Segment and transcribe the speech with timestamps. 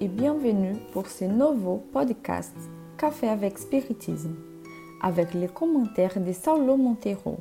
[0.00, 2.54] et bienvenue pour ce nouveau podcast
[2.96, 4.34] Café avec Spiritisme,
[5.02, 7.36] avec les commentaires de Saulo Montero.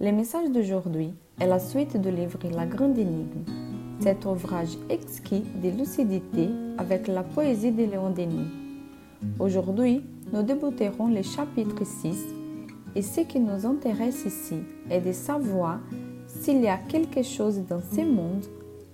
[0.00, 3.44] Le message d'aujourd'hui est la suite du livre La Grande Énigme,
[4.00, 8.50] cet ouvrage exquis de lucidité avec la poésie de Léon Denis.
[9.38, 10.02] Aujourd'hui,
[10.32, 12.26] nous débuterons le chapitre 6
[12.96, 14.56] et ce qui nous intéresse ici
[14.90, 15.78] est de savoir
[16.26, 18.46] s'il y a quelque chose dans ce monde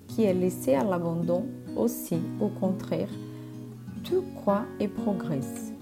[0.06, 3.10] qui est laissé à l'abandon aussi, au contraire,
[4.04, 5.72] tout croît et progresse.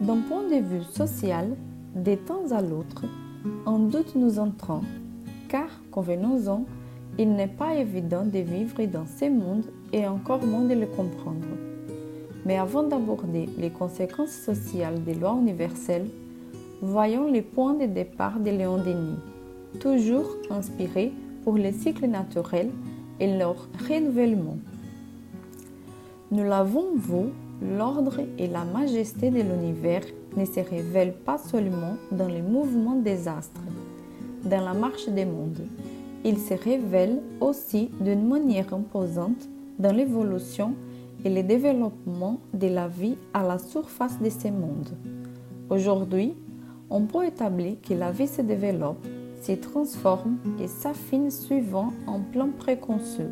[0.00, 1.56] D'un point de vue social,
[1.94, 3.04] de temps à l'autre,
[3.66, 4.82] un doute nous entrant,
[5.48, 6.64] car, convenons-en,
[7.18, 11.46] il n'est pas évident de vivre dans ce monde et encore moins de le comprendre.
[12.44, 16.08] Mais avant d'aborder les conséquences sociales des lois universelles,
[16.82, 19.18] voyons les points de départ de Léon Denis,
[19.80, 22.70] toujours inspiré pour les cycles naturels
[23.18, 24.58] et leur renouvellement.
[26.30, 27.30] Nous l'avons vu,
[27.62, 30.02] l'ordre et la majesté de l'univers
[30.36, 33.60] ne se révèlent pas seulement dans les mouvements des astres,
[34.44, 35.66] dans la marche des mondes.
[36.24, 40.74] Ils se révèlent aussi d'une manière imposante dans l'évolution
[41.24, 44.96] et le développement de la vie à la surface de ces mondes.
[45.70, 46.34] Aujourd'hui,
[46.90, 49.06] on peut établir que la vie se développe
[49.46, 53.22] se transforme et s'affine suivant un plan préconçu.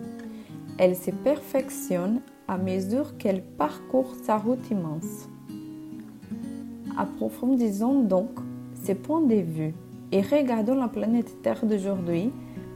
[0.77, 5.29] Elle se perfectionne à mesure qu'elle parcourt sa route immense.
[6.99, 8.31] Approfondissons donc
[8.75, 9.75] ces points de vue
[10.11, 12.33] et regardons la planète Terre d'aujourd'hui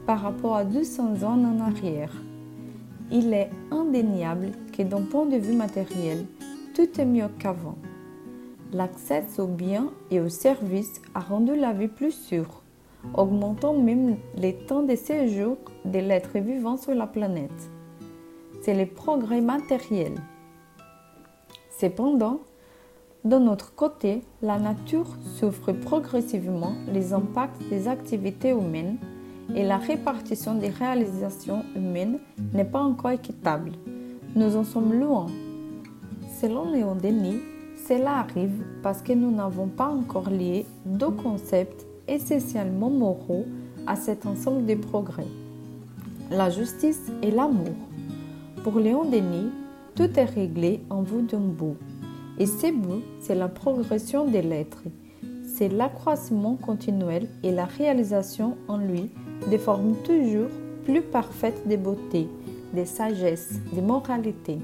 [0.06, 2.12] par rapport à 200 ans en arrière.
[3.10, 6.24] Il est indéniable que d'un point de vue matériel,
[6.74, 7.78] tout est mieux qu'avant.
[8.72, 12.62] L'accès aux biens et aux services a rendu la vie plus sûre,
[13.14, 17.70] augmentant même les temps de séjour de l'être vivant sur la planète.
[18.60, 20.14] C'est le progrès matériel.
[21.78, 22.40] Cependant,
[23.24, 28.98] d'un autre côté, la nature souffre progressivement les impacts des activités humaines
[29.54, 32.18] et la répartition des réalisations humaines
[32.52, 33.72] n'est pas encore équitable.
[34.34, 35.26] Nous en sommes loin.
[36.40, 37.40] Selon Léon Denis,
[37.88, 43.46] cela arrive parce que nous n'avons pas encore lié deux concepts essentiellement moraux
[43.86, 45.26] à cet ensemble de progrès.
[46.30, 47.74] La justice et l'amour.
[48.70, 49.50] Pour Léon Denis,
[49.94, 51.78] tout est réglé en vue d'un bout.
[52.38, 54.82] Et ce bout, c'est la progression de l'être.
[55.56, 59.10] C'est l'accroissement continuel et la réalisation en lui
[59.48, 60.50] des formes toujours
[60.84, 62.28] plus parfaites de beauté,
[62.76, 64.58] de sagesse, de moralité.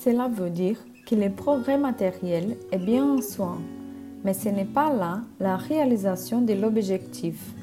[0.00, 3.56] Cela veut dire que le progrès matériel est bien en soi,
[4.24, 7.54] mais ce n'est pas là la réalisation de l'objectif.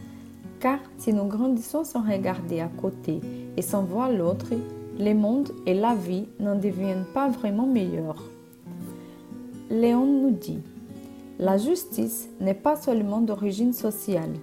[0.60, 3.22] Car si nous grandissons sans regarder à côté
[3.56, 4.54] et sans voir l'autre,
[5.00, 8.22] le monde et la vie n'en deviennent pas vraiment meilleurs.
[9.70, 10.60] Léon nous dit,
[11.38, 14.34] la justice n'est pas seulement d'origine sociale,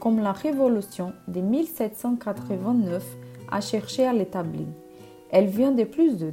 [0.00, 3.04] comme la révolution de 1789
[3.50, 4.66] a cherché à l'établir.
[5.30, 6.32] Elle vient de plus haut.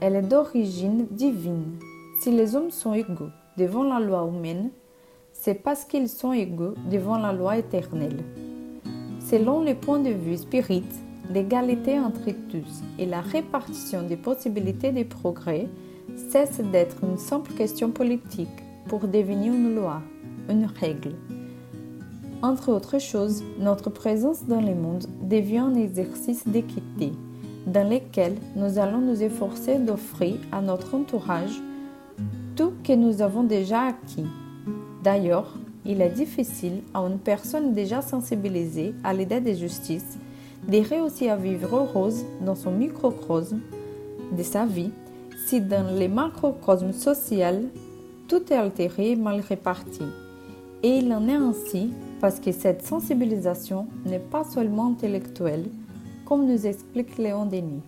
[0.00, 1.76] Elle est d'origine divine.
[2.20, 4.70] Si les hommes sont égaux, devant la loi humaine,
[5.32, 8.24] c'est parce qu'ils sont égaux devant la loi éternelle.
[9.28, 10.84] Selon le point de vue spirit,
[11.34, 15.66] l'égalité entre tous et la répartition des possibilités de progrès
[16.30, 20.00] cesse d'être une simple question politique pour devenir une loi,
[20.48, 21.16] une règle.
[22.40, 27.10] Entre autres choses, notre présence dans le monde devient un exercice d'équité,
[27.66, 31.60] dans lequel nous allons nous efforcer d'offrir à notre entourage
[32.54, 34.26] tout que nous avons déjà acquis.
[35.02, 40.18] D'ailleurs, il est difficile à une personne déjà sensibilisée à l'idée de justice
[40.68, 43.60] de réussir à vivre heureuse dans son microcosme
[44.36, 44.90] de sa vie
[45.46, 47.64] si dans le macrocosme social
[48.26, 50.02] tout est altéré et mal réparti.
[50.82, 51.90] Et il en est ainsi
[52.20, 55.66] parce que cette sensibilisation n'est pas seulement intellectuelle,
[56.24, 57.82] comme nous explique Léon Denis.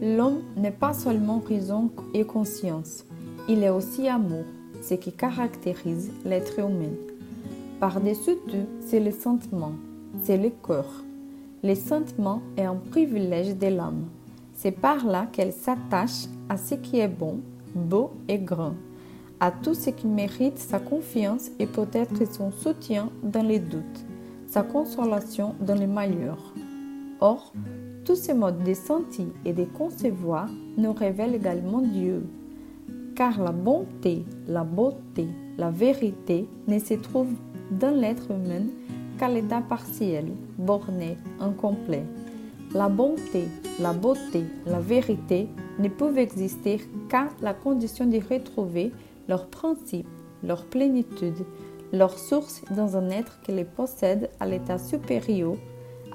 [0.00, 3.04] L'homme n'est pas seulement raison et conscience,
[3.48, 4.44] il est aussi amour,
[4.82, 6.94] ce qui caractérise l'être humain.
[7.80, 9.72] Par-dessus tout, c'est le sentiment,
[10.22, 11.04] c'est le cœur.
[11.62, 14.04] Le sentiment est un privilège de l'âme.
[14.54, 17.40] C'est par là qu'elle s'attache à ce qui est bon,
[17.74, 18.74] beau et grand,
[19.40, 24.04] à tout ce qui mérite sa confiance et peut-être son soutien dans les doutes,
[24.46, 26.52] sa consolation dans les malheurs.
[27.20, 27.52] Or,
[28.04, 32.26] tous ces modes de sentir et de concevoir nous révèlent également Dieu,
[33.20, 35.28] car la bonté, la beauté,
[35.58, 37.36] la vérité ne se trouvent
[37.70, 38.64] dans l'être humain
[39.18, 40.24] qu'à l'état partiel,
[40.56, 42.04] borné, incomplet.
[42.72, 43.44] La bonté,
[43.78, 46.80] la beauté, la vérité ne peuvent exister
[47.10, 48.90] qu'à la condition de retrouver
[49.28, 50.08] leur principe,
[50.42, 51.44] leur plénitude,
[51.92, 55.56] leur source dans un être qui les possède à l'état supérieur,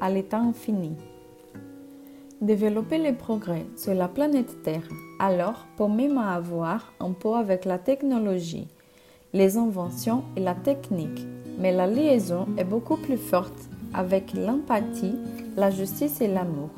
[0.01, 0.93] à l'état infini.
[2.41, 4.87] Développer les progrès sur la planète Terre,
[5.19, 8.67] alors pour même avoir un peu avec la technologie,
[9.31, 11.25] les inventions et la technique,
[11.57, 15.15] mais la liaison est beaucoup plus forte avec l'empathie,
[15.55, 16.71] la justice et l'amour.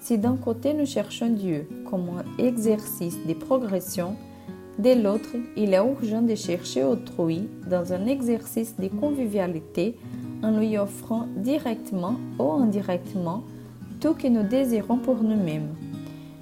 [0.00, 4.16] Si d'un côté nous cherchons Dieu comme un exercice de progression,
[4.78, 9.98] de l'autre, il est urgent de chercher autrui dans un exercice de convivialité
[10.42, 13.42] en lui offrant directement ou indirectement
[14.00, 15.74] tout que nous désirons pour nous-mêmes.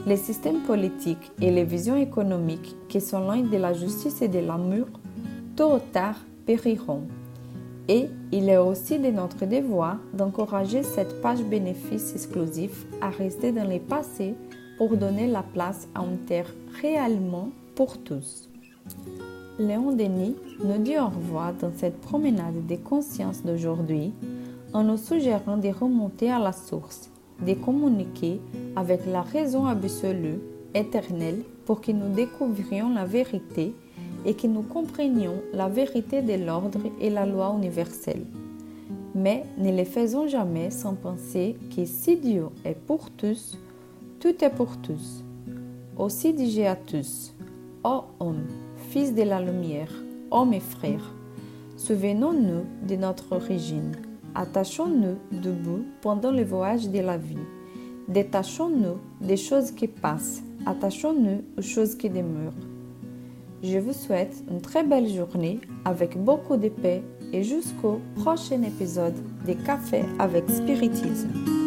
[0.07, 4.39] Les systèmes politiques et les visions économiques qui sont loin de la justice et de
[4.39, 4.87] l'amour,
[5.57, 7.03] tôt ou tard, périront.
[7.89, 13.69] Et il est aussi de notre devoir d'encourager cette page bénéfice exclusif à rester dans
[13.69, 14.35] le passé
[14.77, 16.53] pour donner la place à une terre
[16.83, 18.49] réellement pour tous.
[19.59, 24.13] Léon Denis nous dit au revoir dans cette promenade des consciences d'aujourd'hui
[24.73, 27.11] en nous suggérant de remonter à la source,
[27.45, 28.41] de communiquer
[28.77, 30.41] avec la raison absolue,
[30.75, 33.75] éternelle, pour que nous découvrions la vérité
[34.25, 38.25] et que nous comprenions la vérité de l'ordre et la loi universelle.
[39.15, 43.59] Mais ne le faisons jamais sans penser que si Dieu est pour tous,
[44.21, 45.25] tout est pour tous.
[45.97, 47.33] Aussi dis-je à tous,
[47.85, 48.47] ô homme,
[48.91, 49.93] fils de la lumière,
[50.31, 51.15] hommes et frères,
[51.77, 53.93] souvenons-nous de notre origine,
[54.37, 57.39] attachons-nous debout pendant le voyage de la vie,
[58.07, 62.53] détachons-nous des choses qui passent, attachons-nous aux choses qui demeurent.
[63.63, 67.03] Je vous souhaite une très belle journée avec beaucoup de paix
[67.33, 69.17] et jusqu'au prochain épisode
[69.47, 71.66] des Cafés avec Spiritisme.